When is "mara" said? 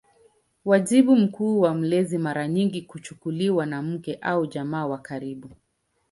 2.17-2.47